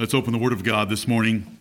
Let's 0.00 0.14
open 0.14 0.32
the 0.32 0.38
Word 0.38 0.52
of 0.52 0.62
God 0.62 0.88
this 0.88 1.08
morning 1.08 1.58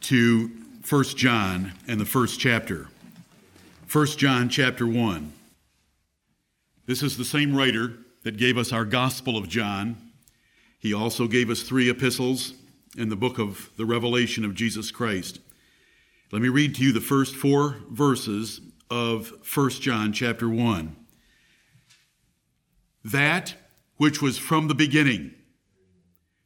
to 0.00 0.50
1 0.90 1.04
John 1.04 1.72
and 1.86 2.00
the 2.00 2.04
first 2.04 2.40
chapter. 2.40 2.88
1 3.92 4.06
John 4.06 4.48
chapter 4.48 4.84
1. 4.84 5.32
This 6.86 7.00
is 7.00 7.16
the 7.16 7.24
same 7.24 7.54
writer 7.54 7.92
that 8.24 8.38
gave 8.38 8.58
us 8.58 8.72
our 8.72 8.84
Gospel 8.84 9.36
of 9.36 9.48
John. 9.48 9.96
He 10.80 10.92
also 10.92 11.28
gave 11.28 11.48
us 11.48 11.62
three 11.62 11.88
epistles 11.88 12.54
in 12.98 13.08
the 13.08 13.14
book 13.14 13.38
of 13.38 13.70
the 13.76 13.86
Revelation 13.86 14.44
of 14.44 14.56
Jesus 14.56 14.90
Christ. 14.90 15.38
Let 16.32 16.42
me 16.42 16.48
read 16.48 16.74
to 16.74 16.82
you 16.82 16.92
the 16.92 17.00
first 17.00 17.36
four 17.36 17.76
verses 17.88 18.60
of 18.90 19.32
1 19.54 19.70
John 19.70 20.12
chapter 20.12 20.48
1. 20.48 20.96
That 23.04 23.54
which 23.96 24.20
was 24.20 24.38
from 24.38 24.66
the 24.66 24.74
beginning 24.74 25.36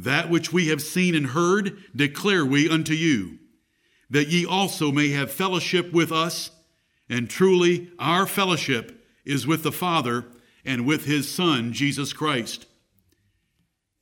That 0.00 0.30
which 0.30 0.50
we 0.50 0.68
have 0.68 0.80
seen 0.80 1.14
and 1.14 1.26
heard 1.26 1.76
declare 1.94 2.44
we 2.44 2.70
unto 2.70 2.94
you, 2.94 3.38
that 4.08 4.28
ye 4.28 4.46
also 4.46 4.90
may 4.90 5.10
have 5.10 5.30
fellowship 5.30 5.92
with 5.92 6.10
us. 6.10 6.50
And 7.10 7.28
truly, 7.28 7.90
our 7.98 8.26
fellowship 8.26 9.06
is 9.26 9.46
with 9.46 9.62
the 9.62 9.72
Father 9.72 10.24
and 10.64 10.86
with 10.86 11.04
his 11.04 11.30
Son, 11.30 11.74
Jesus 11.74 12.14
Christ. 12.14 12.64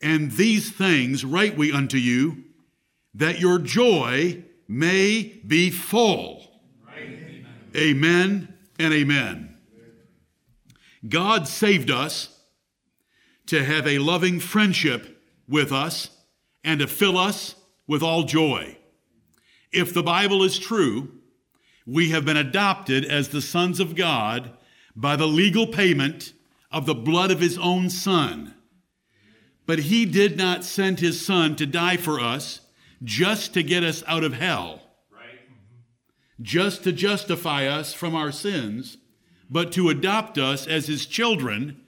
And 0.01 0.31
these 0.33 0.71
things 0.71 1.25
write 1.25 1.57
we 1.57 1.73
unto 1.73 1.97
you, 1.97 2.45
that 3.15 3.41
your 3.41 3.59
joy 3.59 4.45
may 4.69 5.41
be 5.45 5.69
full. 5.69 6.45
Amen. 6.97 7.47
amen 7.75 8.55
and 8.79 8.95
amen. 8.95 9.57
God 11.09 11.49
saved 11.49 11.91
us 11.91 12.39
to 13.47 13.65
have 13.65 13.89
a 13.89 13.99
loving 13.99 14.39
friendship 14.39 15.17
with 15.49 15.73
us 15.73 16.11
and 16.63 16.81
to 16.81 16.87
fill 16.87 17.17
us 17.17 17.55
with 17.87 18.03
all 18.03 18.25
joy. 18.25 18.77
If 19.73 19.93
the 19.95 20.03
Bible 20.03 20.43
is 20.43 20.59
true, 20.59 21.13
we 21.87 22.11
have 22.11 22.25
been 22.25 22.37
adopted 22.37 23.05
as 23.05 23.29
the 23.29 23.41
sons 23.41 23.81
of 23.81 23.95
God 23.95 24.51
by 24.95 25.17
the 25.17 25.27
legal 25.27 25.67
payment 25.67 26.33
of 26.71 26.87
the 26.87 26.95
blood 26.95 27.31
of 27.31 27.41
his 27.41 27.57
own 27.59 27.89
son. 27.89 28.55
But 29.67 29.81
he 29.81 30.05
did 30.05 30.37
not 30.37 30.65
send 30.65 31.01
his 31.01 31.25
son 31.25 31.57
to 31.57 31.67
die 31.67 31.97
for 31.97 32.21
us 32.21 32.61
just 33.03 33.55
to 33.55 33.63
get 33.63 33.85
us 33.85 34.03
out 34.07 34.25
of 34.25 34.35
hell, 34.35 34.83
right? 35.13 35.41
just 36.41 36.85
to 36.85 36.93
justify 36.93 37.67
us 37.67 37.95
from 37.95 38.15
our 38.15 38.33
sins, 38.33 38.97
but 39.49 39.73
to 39.73 39.89
adopt 39.89 40.37
us 40.37 40.67
as 40.67 40.87
his 40.87 41.07
children 41.07 41.81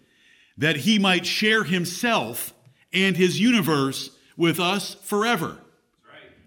that 0.56 0.76
he 0.76 0.98
might 0.98 1.26
share 1.26 1.64
himself 1.64 2.54
and 2.92 3.16
his 3.16 3.40
universe 3.40 4.10
with 4.36 4.58
us 4.58 4.94
forever. 4.94 5.58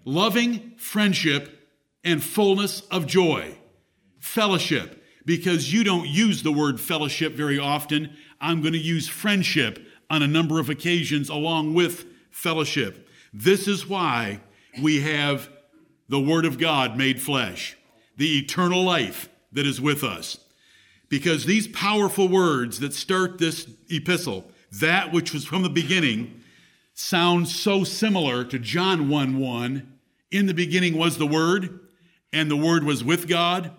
Loving 0.04 0.72
friendship 0.76 1.68
and 2.02 2.22
fullness 2.22 2.82
of 2.90 3.06
joy. 3.06 3.56
Fellowship, 4.18 5.02
because 5.24 5.72
you 5.72 5.84
don't 5.84 6.08
use 6.08 6.42
the 6.42 6.52
word 6.52 6.80
fellowship 6.80 7.32
very 7.32 7.58
often. 7.58 8.14
I'm 8.40 8.60
going 8.60 8.72
to 8.72 8.78
use 8.78 9.08
friendship 9.08 9.78
on 10.10 10.22
a 10.22 10.26
number 10.26 10.60
of 10.60 10.68
occasions 10.68 11.28
along 11.28 11.74
with 11.74 12.04
fellowship. 12.30 13.08
This 13.32 13.66
is 13.66 13.88
why 13.88 14.40
we 14.82 15.00
have 15.00 15.48
the 16.08 16.20
Word 16.20 16.44
of 16.44 16.58
God 16.58 16.96
made 16.96 17.20
flesh, 17.20 17.76
the 18.16 18.38
eternal 18.38 18.84
life 18.84 19.28
that 19.52 19.66
is 19.66 19.80
with 19.80 20.04
us. 20.04 20.38
Because 21.08 21.44
these 21.44 21.68
powerful 21.68 22.28
words 22.28 22.80
that 22.80 22.92
start 22.92 23.38
this 23.38 23.68
epistle 23.88 24.44
that 24.80 25.12
which 25.12 25.32
was 25.32 25.44
from 25.44 25.62
the 25.62 25.70
beginning 25.70 26.42
sounds 26.94 27.54
so 27.54 27.84
similar 27.84 28.44
to 28.44 28.58
John 28.58 29.08
1 29.08 29.38
1. 29.38 29.92
In 30.30 30.46
the 30.46 30.54
beginning 30.54 30.96
was 30.96 31.18
the 31.18 31.26
Word, 31.26 31.80
and 32.32 32.50
the 32.50 32.56
Word 32.56 32.84
was 32.84 33.04
with 33.04 33.28
God, 33.28 33.72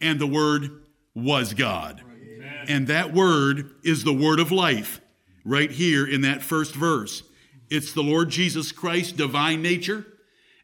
and 0.00 0.18
the 0.18 0.26
Word 0.26 0.82
was 1.14 1.54
God. 1.54 2.02
Amen. 2.04 2.64
And 2.68 2.86
that 2.88 3.12
Word 3.12 3.70
is 3.84 4.04
the 4.04 4.12
Word 4.12 4.40
of 4.40 4.50
life, 4.50 5.00
right 5.44 5.70
here 5.70 6.06
in 6.06 6.22
that 6.22 6.42
first 6.42 6.74
verse. 6.74 7.22
It's 7.68 7.92
the 7.92 8.02
Lord 8.02 8.30
Jesus 8.30 8.72
Christ, 8.72 9.16
divine 9.16 9.62
nature, 9.62 10.04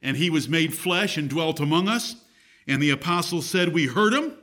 and 0.03 0.17
He 0.17 0.31
was 0.31 0.49
made 0.49 0.75
flesh 0.75 1.17
and 1.17 1.31
dwelt 1.31 1.61
among 1.61 1.89
us. 1.89 2.17
And 2.67 2.83
the 2.83 2.91
apostles 2.91 3.47
said, 3.49 3.73
We 3.73 3.87
heard 3.87 4.13
Him 4.13 4.37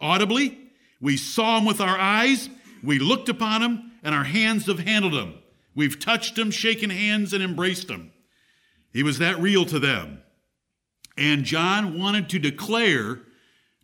audibly, 0.00 0.58
we 1.00 1.16
saw 1.16 1.58
Him 1.58 1.66
with 1.66 1.80
our 1.80 1.98
eyes, 1.98 2.48
we 2.82 2.98
looked 2.98 3.28
upon 3.28 3.62
Him, 3.62 3.85
and 4.06 4.14
our 4.14 4.24
hands 4.24 4.66
have 4.66 4.78
handled 4.78 5.14
him. 5.14 5.34
We've 5.74 5.98
touched 5.98 6.38
him, 6.38 6.52
shaken 6.52 6.90
hands, 6.90 7.32
and 7.32 7.42
embraced 7.42 7.90
him. 7.90 8.12
He 8.92 9.02
was 9.02 9.18
that 9.18 9.40
real 9.40 9.64
to 9.64 9.80
them. 9.80 10.22
And 11.18 11.42
John 11.42 11.98
wanted 11.98 12.28
to 12.28 12.38
declare 12.38 13.18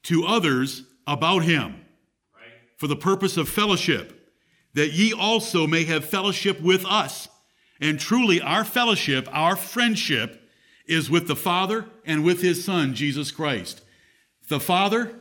to 0.04 0.24
others 0.24 0.84
about 1.08 1.40
him 1.40 1.84
for 2.76 2.86
the 2.86 2.94
purpose 2.94 3.36
of 3.36 3.48
fellowship, 3.48 4.32
that 4.74 4.92
ye 4.92 5.12
also 5.12 5.66
may 5.66 5.82
have 5.84 6.04
fellowship 6.04 6.60
with 6.60 6.86
us. 6.86 7.28
And 7.80 7.98
truly, 7.98 8.40
our 8.40 8.64
fellowship, 8.64 9.28
our 9.32 9.56
friendship, 9.56 10.40
is 10.86 11.10
with 11.10 11.26
the 11.26 11.34
Father 11.34 11.86
and 12.06 12.22
with 12.22 12.42
his 12.42 12.64
Son, 12.64 12.94
Jesus 12.94 13.32
Christ. 13.32 13.82
The 14.46 14.60
Father, 14.60 15.16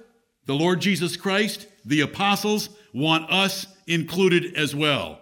the 0.45 0.53
Lord 0.53 0.79
Jesus 0.79 1.17
Christ, 1.17 1.65
the 1.83 2.01
apostles 2.01 2.69
want 2.93 3.31
us 3.31 3.67
included 3.87 4.55
as 4.55 4.75
well 4.75 5.19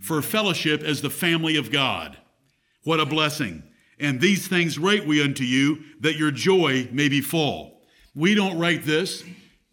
for 0.00 0.22
fellowship 0.22 0.82
as 0.82 1.02
the 1.02 1.10
family 1.10 1.56
of 1.56 1.70
God. 1.70 2.16
What 2.84 3.00
a 3.00 3.06
blessing. 3.06 3.62
And 3.98 4.20
these 4.20 4.48
things 4.48 4.78
write 4.78 5.06
we 5.06 5.22
unto 5.22 5.44
you 5.44 5.84
that 6.00 6.16
your 6.16 6.30
joy 6.30 6.88
may 6.90 7.08
be 7.08 7.20
full. 7.20 7.82
We 8.14 8.34
don't 8.34 8.58
write 8.58 8.84
this 8.84 9.22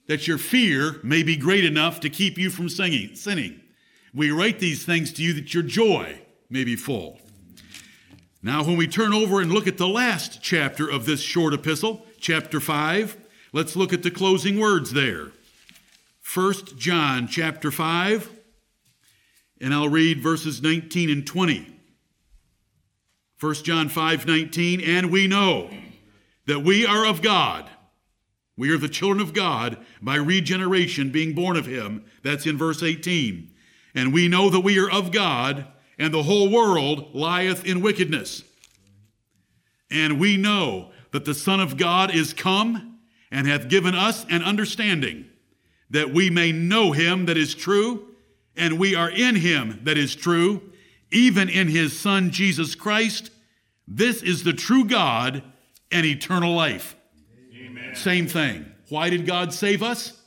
that 0.08 0.28
your 0.28 0.38
fear 0.38 1.02
may 1.04 1.22
be 1.22 1.36
great 1.36 1.66
enough 1.66 2.00
to 2.00 2.10
keep 2.10 2.38
you 2.38 2.50
from 2.50 2.70
singing, 2.70 3.14
sinning. 3.14 3.60
We 4.14 4.32
write 4.32 4.60
these 4.60 4.86
things 4.86 5.12
to 5.14 5.24
you 5.24 5.34
that 5.34 5.54
your 5.54 5.64
joy 5.64 6.22
may 6.50 6.64
be 6.64 6.78
full. 6.78 7.20
Now, 8.42 8.64
when 8.64 8.78
we 8.78 8.88
turn 8.88 9.14
over 9.14 9.42
and 9.42 9.52
look 9.52 9.68
at 9.68 9.78
the 9.78 9.88
last 9.88 10.42
chapter 10.42 10.90
of 10.90 11.06
this 11.06 11.20
short 11.20 11.54
epistle, 11.54 12.06
chapter 12.20 12.62
5, 12.62 13.18
let's 13.52 13.76
look 13.76 13.92
at 13.92 14.04
the 14.04 14.12
closing 14.12 14.60
words 14.60 14.94
there. 14.94 15.34
1 16.34 16.54
John 16.76 17.26
chapter 17.28 17.72
5, 17.72 18.30
and 19.62 19.74
I'll 19.74 19.88
read 19.88 20.22
verses 20.22 20.62
19 20.62 21.10
and 21.10 21.26
20. 21.26 21.74
1 23.40 23.54
John 23.56 23.88
5 23.88 24.28
19, 24.28 24.82
and 24.82 25.10
we 25.10 25.28
know 25.28 25.70
that 26.46 26.60
we 26.60 26.86
are 26.86 27.06
of 27.06 27.22
God. 27.22 27.70
We 28.58 28.72
are 28.72 28.78
the 28.78 28.90
children 28.90 29.22
of 29.22 29.34
God 29.34 29.78
by 30.02 30.16
regeneration, 30.16 31.12
being 31.12 31.34
born 31.34 31.56
of 31.56 31.66
Him. 31.66 32.04
That's 32.24 32.46
in 32.46 32.58
verse 32.58 32.84
18. 32.84 33.50
And 33.96 34.14
we 34.14 34.28
know 34.28 34.50
that 34.50 34.60
we 34.60 34.78
are 34.80 34.92
of 34.92 35.12
God, 35.12 35.66
and 35.98 36.14
the 36.14 36.24
whole 36.24 36.52
world 36.52 37.16
lieth 37.16 37.66
in 37.66 37.82
wickedness. 37.82 38.44
And 39.90 40.20
we 40.20 40.36
know 40.36 40.92
that 41.12 41.24
the 41.24 41.34
Son 41.34 41.62
of 41.62 41.78
God 41.78 42.14
is 42.14 42.34
come 42.34 43.00
and 43.32 43.48
hath 43.48 43.70
given 43.70 43.96
us 43.96 44.26
an 44.30 44.44
understanding 44.44 45.30
that 45.90 46.14
we 46.14 46.30
may 46.30 46.52
know 46.52 46.92
him 46.92 47.26
that 47.26 47.38
is 47.38 47.56
true, 47.56 48.08
and 48.56 48.80
we 48.80 48.96
are 48.96 49.10
in 49.10 49.36
him 49.36 49.80
that 49.84 49.98
is 49.98 50.16
true, 50.16 50.62
even 51.12 51.50
in 51.50 51.68
his 51.68 51.98
Son 51.98 52.32
Jesus 52.32 52.76
Christ. 52.76 53.32
This 53.88 54.22
is 54.22 54.44
the 54.44 54.54
true 54.54 54.84
God 54.84 55.44
and 55.92 56.06
eternal 56.06 56.54
life. 56.54 56.96
Amen. 57.56 57.96
Same 57.96 58.28
thing. 58.28 58.66
Why 58.90 59.10
did 59.10 59.26
God 59.26 59.54
save 59.54 59.82
us? 59.82 60.22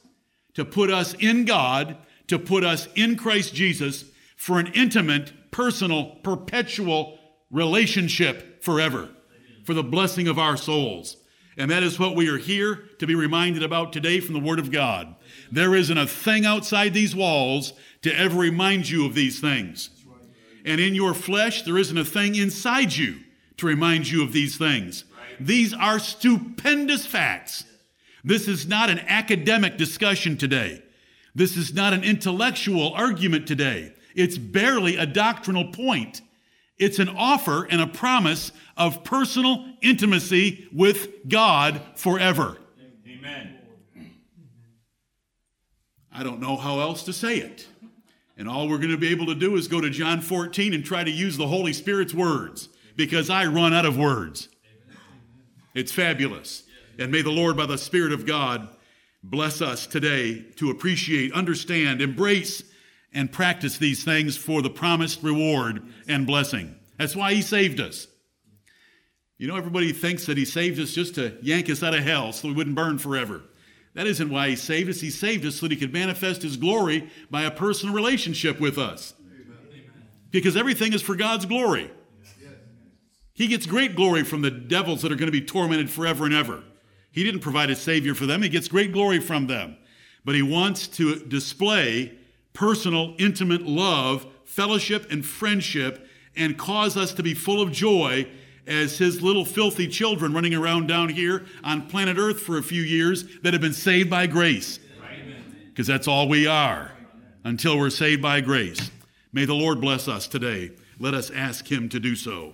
To 0.55 0.65
put 0.65 0.91
us 0.91 1.15
in 1.15 1.45
God, 1.45 1.97
to 2.29 2.39
put 2.39 2.65
us 2.65 2.89
in 2.95 3.17
Christ 3.17 3.55
Jesus 3.55 4.05
for 4.37 4.59
an 4.59 4.69
intimate, 4.69 5.51
personal, 5.51 6.17
perpetual 6.23 7.19
relationship 7.51 8.63
forever, 8.63 9.11
for 9.65 9.75
the 9.75 9.83
blessing 9.83 10.29
of 10.29 10.39
our 10.39 10.57
souls. 10.57 11.17
And 11.61 11.71
that 11.71 11.83
is 11.83 11.99
what 11.99 12.17
we 12.17 12.31
are 12.31 12.39
here 12.39 12.89
to 13.01 13.07
be 13.07 13.15
reminded 13.15 13.63
about 13.63 13.93
today 13.93 14.21
from 14.21 14.33
the 14.33 14.41
Word 14.41 14.59
of 14.59 14.73
God. 14.73 15.15
There 15.53 15.75
isn't 15.75 15.99
a 15.99 16.07
thing 16.07 16.47
outside 16.47 16.95
these 16.95 17.15
walls 17.15 17.75
to 18.01 18.19
ever 18.19 18.39
remind 18.39 18.89
you 18.89 19.05
of 19.05 19.13
these 19.13 19.41
things. 19.41 19.91
And 20.65 20.81
in 20.81 20.95
your 20.95 21.13
flesh, 21.13 21.61
there 21.61 21.77
isn't 21.77 21.99
a 21.99 22.05
thing 22.05 22.35
inside 22.35 22.95
you 22.95 23.21
to 23.59 23.67
remind 23.67 24.09
you 24.09 24.23
of 24.23 24.33
these 24.33 24.57
things. 24.57 25.05
These 25.39 25.75
are 25.75 25.99
stupendous 25.99 27.05
facts. 27.05 27.65
This 28.25 28.49
is 28.49 28.67
not 28.67 28.89
an 28.89 29.01
academic 29.01 29.77
discussion 29.77 30.39
today. 30.39 30.83
This 31.35 31.59
is 31.59 31.75
not 31.75 31.93
an 31.93 32.05
intellectual 32.05 32.95
argument 32.95 33.47
today. 33.47 33.93
It's 34.15 34.39
barely 34.39 34.97
a 34.97 35.05
doctrinal 35.05 35.71
point. 35.73 36.23
It's 36.81 36.99
an 36.99 37.11
offer 37.11 37.65
and 37.65 37.83
a 37.83 37.87
promise 37.87 38.53
of 38.75 39.05
personal 39.05 39.67
intimacy 39.83 40.67
with 40.73 41.29
God 41.29 41.83
forever. 41.95 42.57
Amen. 43.07 43.59
I 46.11 46.23
don't 46.23 46.41
know 46.41 46.57
how 46.57 46.81
else 46.81 47.03
to 47.05 47.13
say 47.13 47.37
it. 47.37 47.69
And 48.39 48.49
all 48.49 48.67
we're 48.67 48.79
going 48.79 48.91
to 48.93 48.97
be 48.97 49.11
able 49.11 49.27
to 49.27 49.35
do 49.35 49.57
is 49.57 49.69
go 49.69 49.83
to 49.83 49.91
John 49.91 50.23
14 50.23 50.73
and 50.73 50.83
try 50.83 51.05
to 51.05 51.11
use 51.11 51.37
the 51.37 51.47
Holy 51.47 51.75
Spirit's 51.75 52.15
words 52.15 52.71
because 52.97 53.29
I 53.29 53.45
run 53.45 53.75
out 53.75 53.85
of 53.85 53.99
words. 53.99 54.49
It's 55.75 55.93
fabulous. 55.93 56.63
And 56.99 57.13
may 57.13 57.21
the 57.21 57.31
Lord, 57.31 57.59
by 57.59 57.67
the 57.67 57.77
Spirit 57.77 58.13
of 58.13 58.25
God, 58.25 58.69
bless 59.23 59.61
us 59.61 59.87
today 59.87 60.47
to 60.57 60.71
appreciate, 60.71 61.35
understand, 61.35 62.01
embrace, 62.01 62.63
and 63.13 63.33
practice 63.33 63.79
these 63.79 64.05
things 64.05 64.37
for 64.37 64.63
the 64.63 64.71
promised 64.71 65.23
reward 65.23 65.83
and 66.09 66.27
blessing. 66.27 66.77
That's 66.99 67.17
why 67.17 67.35
He 67.35 67.43
saved 67.43 67.81
us. 67.81 68.07
You 69.39 69.49
know, 69.49 69.57
everybody 69.57 69.93
thinks 69.93 70.27
that 70.27 70.37
He 70.37 70.45
saved 70.45 70.79
us 70.81 70.93
just 70.93 71.15
to 71.17 71.37
yank 71.43 71.71
us 71.71 71.83
out 71.83 71.95
of 71.95 72.05
hell 72.05 72.33
so 72.33 72.49
we 72.49 72.55
wouldn't 72.55 72.77
burn 72.77 72.99
forever. 72.99 73.43
That 73.95 74.07
isn't 74.07 74.31
why 74.31 74.51
he 74.51 74.57
saved 74.57 74.89
us. 74.89 75.01
He 75.01 75.11
saved 75.11 75.45
us 75.45 75.57
so 75.57 75.67
that 75.67 75.73
he 75.73 75.77
could 75.77 75.93
manifest 75.93 76.43
his 76.43 76.57
glory 76.57 77.11
by 77.31 77.43
a 77.43 77.51
personal 77.51 77.95
relationship 77.95 78.61
with 78.61 78.79
us. 78.79 79.15
Because 80.31 80.57
everything 80.57 80.93
is 80.93 81.03
for 81.03 81.17
God's 81.17 81.45
glory. 81.45 81.91
He 83.33 83.49
gets 83.49 83.67
great 83.67 83.97
glory 83.97 84.23
from 84.23 84.43
the 84.43 84.51
devils 84.51 85.03
that 85.03 85.11
are 85.11 85.17
going 85.17 85.27
to 85.27 85.33
be 85.33 85.45
tormented 85.45 85.91
forever 85.91 86.25
and 86.25 86.35
ever. 86.35 86.63
He 87.11 87.25
didn't 87.25 87.41
provide 87.41 87.71
a 87.71 87.77
savior 87.77 88.15
for 88.15 88.27
them, 88.27 88.43
he 88.43 88.49
gets 88.49 88.69
great 88.69 88.93
glory 88.93 89.19
from 89.19 89.49
them. 89.49 89.77
But 90.25 90.35
he 90.35 90.43
wants 90.43 90.87
to 90.89 91.17
display 91.25 92.17
personal, 92.61 93.15
intimate 93.19 93.63
love, 93.63 94.27
fellowship, 94.45 95.11
and 95.11 95.25
friendship 95.25 96.07
and 96.37 96.59
cause 96.59 96.95
us 96.95 97.15
to 97.15 97.23
be 97.23 97.33
full 97.33 97.63
of 97.63 97.73
joy 97.73 98.27
as 98.67 98.99
his 98.99 99.23
little 99.23 99.47
filthy 99.47 99.89
children 99.89 100.35
running 100.35 100.53
around 100.53 100.87
down 100.87 101.09
here 101.09 101.47
on 101.65 101.89
planet 101.89 102.19
Earth 102.19 102.39
for 102.39 102.59
a 102.59 102.63
few 102.63 102.83
years 102.83 103.25
that 103.39 103.55
have 103.55 103.63
been 103.63 103.73
saved 103.73 104.11
by 104.11 104.27
grace. 104.27 104.79
Because 105.69 105.87
that's 105.87 106.07
all 106.07 106.29
we 106.29 106.47
are 106.47 106.93
until 107.45 107.79
we're 107.79 107.89
saved 107.89 108.21
by 108.21 108.43
grace. 108.43 108.91
May 109.33 109.47
the 109.47 109.55
Lord 109.55 109.81
bless 109.81 110.07
us 110.07 110.29
today. 110.29 110.73
Let 110.99 111.15
us 111.15 111.31
ask 111.31 111.67
him 111.73 111.89
to 111.89 111.99
do 111.99 112.15
so. 112.15 112.53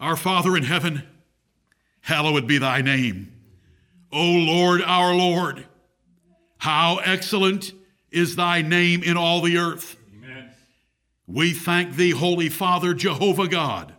Our 0.00 0.16
Father 0.16 0.56
in 0.56 0.64
heaven, 0.64 1.04
hallowed 2.00 2.48
be 2.48 2.58
thy 2.58 2.82
name. 2.82 3.32
O 4.12 4.20
Lord, 4.20 4.82
our 4.82 5.14
Lord, 5.14 5.64
how 6.58 6.96
excellent 7.04 7.72
is 8.10 8.36
thy 8.36 8.62
name 8.62 9.02
in 9.02 9.16
all 9.16 9.40
the 9.40 9.58
earth. 9.58 9.96
Amen. 10.16 10.50
We 11.26 11.52
thank 11.52 11.96
thee, 11.96 12.10
Holy 12.10 12.48
Father, 12.48 12.94
Jehovah 12.94 13.48
God 13.48 13.94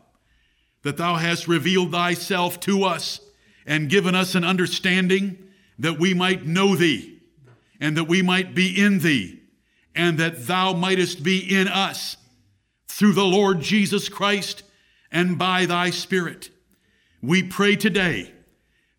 that 0.83 0.97
thou 0.97 1.15
hast 1.15 1.47
revealed 1.47 1.91
thyself 1.91 2.59
to 2.61 2.83
us 2.83 3.19
and 3.65 3.89
given 3.89 4.15
us 4.15 4.35
an 4.35 4.43
understanding 4.43 5.37
that 5.77 5.99
we 5.99 6.13
might 6.13 6.45
know 6.45 6.75
thee 6.75 7.19
and 7.79 7.95
that 7.97 8.05
we 8.05 8.21
might 8.21 8.55
be 8.55 8.79
in 8.79 8.99
thee 8.99 9.39
and 9.95 10.17
that 10.17 10.47
thou 10.47 10.73
mightest 10.73 11.23
be 11.23 11.39
in 11.39 11.67
us 11.67 12.17
through 12.87 13.13
the 13.13 13.25
Lord 13.25 13.61
Jesus 13.61 14.09
Christ 14.09 14.63
and 15.11 15.37
by 15.37 15.65
thy 15.65 15.89
Spirit. 15.89 16.49
We 17.21 17.43
pray 17.43 17.75
today 17.75 18.31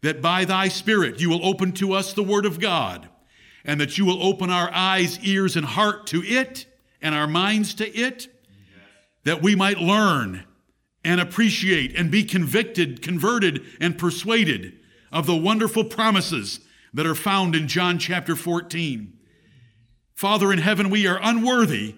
that 0.03 0.23
by 0.23 0.45
thy 0.45 0.69
Spirit 0.69 1.21
you 1.21 1.31
will 1.31 1.45
open 1.45 1.73
to 1.73 1.93
us 1.93 2.13
the 2.13 2.23
Word 2.23 2.47
of 2.47 2.61
God 2.61 3.09
and 3.65 3.81
that 3.81 3.99
you 3.99 4.05
will 4.05 4.23
open 4.23 4.51
our 4.51 4.71
eyes, 4.73 5.19
ears, 5.21 5.57
and 5.57 5.67
heart 5.67 6.07
to 6.09 6.23
it 6.23 6.67
and 7.01 7.15
our 7.15 7.27
minds 7.27 7.75
to 7.75 7.89
it, 7.89 8.29
that 9.25 9.43
we 9.43 9.55
might 9.55 9.79
learn 9.79 10.45
and 11.05 11.21
appreciate 11.21 11.97
and 11.97 12.11
be 12.11 12.25
convicted, 12.25 13.03
converted, 13.03 13.63
and 13.81 13.99
persuaded 13.99 14.79
of 15.11 15.27
the 15.27 15.37
wonderful 15.37 15.85
promises 15.85 16.61
that 16.95 17.07
are 17.07 17.15
found 17.15 17.55
in 17.55 17.69
John 17.69 17.99
chapter 17.99 18.37
14. 18.37 19.13
Father 20.15 20.53
in 20.53 20.59
heaven, 20.59 20.91
we 20.91 21.07
are 21.07 21.19
unworthy 21.23 21.97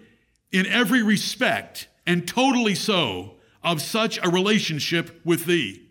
in 0.52 0.66
every 0.66 1.02
respect 1.02 1.88
and 2.06 2.26
totally 2.26 2.74
so 2.74 3.34
of 3.62 3.82
such 3.82 4.18
a 4.22 4.28
relationship 4.28 5.20
with 5.24 5.46
thee. 5.46 5.82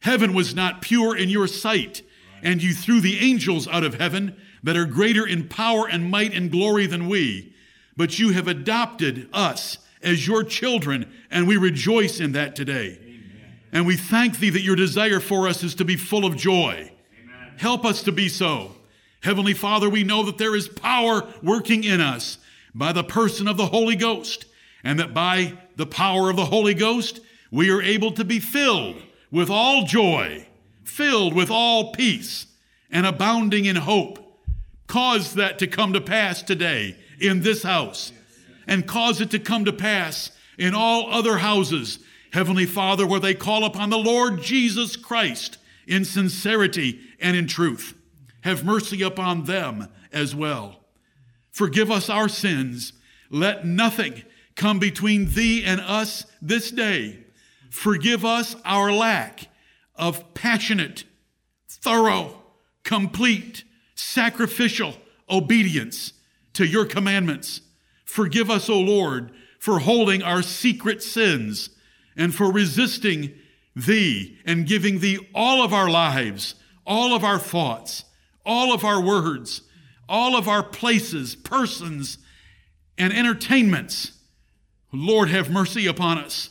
Heaven 0.00 0.34
was 0.34 0.54
not 0.54 0.82
pure 0.82 1.16
in 1.16 1.28
your 1.28 1.46
sight, 1.46 2.02
and 2.42 2.62
you 2.62 2.74
threw 2.74 3.00
the 3.00 3.18
angels 3.18 3.66
out 3.68 3.84
of 3.84 3.94
heaven 3.94 4.36
that 4.62 4.76
are 4.76 4.86
greater 4.86 5.26
in 5.26 5.48
power 5.48 5.88
and 5.88 6.10
might 6.10 6.34
and 6.34 6.50
glory 6.50 6.86
than 6.86 7.08
we, 7.08 7.54
but 7.96 8.18
you 8.18 8.30
have 8.30 8.48
adopted 8.48 9.28
us 9.32 9.78
as 10.02 10.26
your 10.26 10.44
children, 10.44 11.10
and 11.30 11.48
we 11.48 11.56
rejoice 11.56 12.20
in 12.20 12.32
that 12.32 12.54
today. 12.54 12.98
Amen. 13.02 13.58
And 13.72 13.86
we 13.86 13.96
thank 13.96 14.38
thee 14.38 14.50
that 14.50 14.62
your 14.62 14.76
desire 14.76 15.20
for 15.20 15.48
us 15.48 15.62
is 15.62 15.74
to 15.76 15.84
be 15.84 15.96
full 15.96 16.24
of 16.24 16.36
joy. 16.36 16.92
Amen. 17.22 17.54
Help 17.58 17.84
us 17.84 18.02
to 18.02 18.12
be 18.12 18.28
so. 18.28 18.72
Heavenly 19.22 19.54
Father, 19.54 19.88
we 19.90 20.04
know 20.04 20.22
that 20.24 20.38
there 20.38 20.54
is 20.54 20.68
power 20.68 21.26
working 21.42 21.82
in 21.82 22.00
us 22.00 22.38
by 22.74 22.92
the 22.92 23.02
person 23.02 23.48
of 23.48 23.56
the 23.56 23.66
Holy 23.66 23.96
Ghost, 23.96 24.44
and 24.84 25.00
that 25.00 25.14
by 25.14 25.54
the 25.76 25.86
power 25.86 26.30
of 26.30 26.36
the 26.36 26.44
Holy 26.44 26.74
Ghost, 26.74 27.20
we 27.50 27.70
are 27.70 27.82
able 27.82 28.12
to 28.12 28.24
be 28.24 28.38
filled 28.38 29.02
with 29.30 29.50
all 29.50 29.84
joy, 29.84 30.46
filled 30.96 31.34
with 31.34 31.50
all 31.50 31.92
peace, 31.92 32.46
and 32.90 33.04
abounding 33.04 33.66
in 33.66 33.76
hope. 33.76 34.18
Cause 34.86 35.34
that 35.34 35.58
to 35.58 35.66
come 35.66 35.92
to 35.92 36.00
pass 36.00 36.42
today 36.42 36.96
in 37.20 37.42
this 37.42 37.62
house 37.62 38.12
and 38.66 38.86
cause 38.86 39.20
it 39.20 39.30
to 39.32 39.38
come 39.38 39.64
to 39.66 39.72
pass 39.72 40.30
in 40.58 40.74
all 40.74 41.12
other 41.12 41.38
houses, 41.38 41.98
Heavenly 42.32 42.64
Father, 42.64 43.06
where 43.06 43.20
they 43.20 43.34
call 43.34 43.64
upon 43.64 43.90
the 43.90 43.98
Lord 43.98 44.40
Jesus 44.40 44.96
Christ 44.96 45.58
in 45.86 46.04
sincerity 46.04 47.00
and 47.20 47.36
in 47.36 47.46
truth. 47.46 47.94
Have 48.42 48.64
mercy 48.64 49.02
upon 49.02 49.44
them 49.44 49.88
as 50.12 50.34
well. 50.34 50.80
Forgive 51.50 51.90
us 51.90 52.08
our 52.08 52.28
sins. 52.28 52.94
Let 53.28 53.66
nothing 53.66 54.22
come 54.54 54.78
between 54.78 55.32
thee 55.34 55.62
and 55.62 55.80
us 55.80 56.24
this 56.40 56.70
day. 56.70 57.18
Forgive 57.70 58.24
us 58.24 58.56
our 58.64 58.90
lack 58.90 59.48
of 59.98 60.34
passionate, 60.34 61.04
thorough, 61.68 62.42
complete, 62.84 63.64
sacrificial 63.94 64.94
obedience 65.28 66.12
to 66.52 66.64
your 66.66 66.84
commandments. 66.84 67.60
Forgive 68.04 68.50
us, 68.50 68.68
O 68.70 68.78
Lord, 68.78 69.30
for 69.58 69.80
holding 69.80 70.22
our 70.22 70.42
secret 70.42 71.02
sins 71.02 71.70
and 72.16 72.34
for 72.34 72.52
resisting 72.52 73.34
Thee 73.74 74.38
and 74.46 74.66
giving 74.66 75.00
Thee 75.00 75.18
all 75.34 75.62
of 75.62 75.72
our 75.72 75.90
lives, 75.90 76.54
all 76.86 77.14
of 77.14 77.24
our 77.24 77.38
thoughts, 77.38 78.04
all 78.44 78.72
of 78.72 78.84
our 78.84 79.02
words, 79.02 79.62
all 80.08 80.36
of 80.36 80.48
our 80.48 80.62
places, 80.62 81.34
persons, 81.34 82.18
and 82.96 83.12
entertainments. 83.12 84.12
Lord, 84.92 85.28
have 85.28 85.50
mercy 85.50 85.86
upon 85.86 86.18
us. 86.18 86.50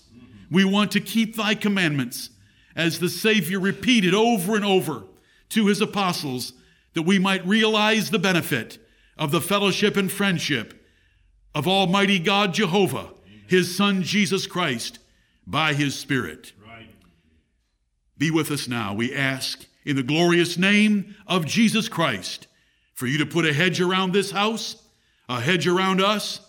We 0.51 0.65
want 0.65 0.91
to 0.91 0.99
keep 0.99 1.35
Thy 1.35 1.55
commandments 1.55 2.29
as 2.75 2.99
the 2.99 3.09
Savior 3.09 3.59
repeated 3.59 4.13
over 4.13 4.55
and 4.55 4.65
over 4.65 5.03
to 5.49 5.67
His 5.67 5.81
apostles 5.81 6.53
that 6.93 7.03
we 7.03 7.19
might 7.19 7.45
realize 7.45 8.09
the 8.09 8.19
benefit 8.19 8.77
of 9.17 9.31
the 9.31 9.41
fellowship 9.41 9.95
and 9.95 10.11
friendship 10.11 10.85
of 11.53 11.67
Almighty 11.67 12.19
God 12.19 12.53
Jehovah, 12.53 13.11
His 13.47 13.75
Son 13.75 14.03
Jesus 14.03 14.45
Christ, 14.45 14.99
by 15.47 15.73
His 15.73 15.97
Spirit. 15.97 16.53
Right. 16.65 16.87
Be 18.17 18.31
with 18.31 18.51
us 18.51 18.67
now, 18.67 18.93
we 18.93 19.13
ask, 19.13 19.65
in 19.85 19.95
the 19.95 20.03
glorious 20.03 20.57
name 20.57 21.15
of 21.27 21.45
Jesus 21.45 21.87
Christ, 21.87 22.47
for 22.93 23.07
you 23.07 23.17
to 23.19 23.25
put 23.25 23.45
a 23.45 23.53
hedge 23.53 23.79
around 23.79 24.11
this 24.11 24.31
house, 24.31 24.81
a 25.29 25.39
hedge 25.39 25.67
around 25.67 26.01
us, 26.01 26.39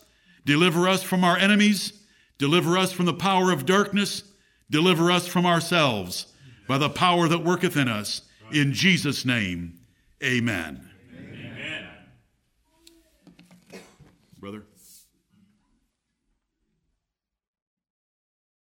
deliver 0.45 0.89
us 0.89 1.03
from 1.03 1.25
our 1.25 1.37
enemies, 1.37 1.93
deliver 2.39 2.79
us 2.79 2.93
from 2.93 3.07
the 3.07 3.15
power 3.15 3.53
of 3.53 3.67
darkness, 3.67 4.23
deliver 4.71 5.11
us 5.11 5.27
from 5.27 5.47
ourselves 5.47 6.33
by 6.67 6.79
the 6.79 6.89
power 6.89 7.29
that 7.29 7.45
worketh 7.45 7.77
in 7.77 7.89
us. 7.89 8.23
In 8.53 8.73
Jesus' 8.73 9.25
name, 9.25 9.81
amen. 10.23 10.89
Amen. 11.19 11.89
Brother? 14.39 14.65